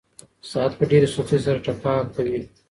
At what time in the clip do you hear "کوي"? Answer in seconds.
2.15-2.39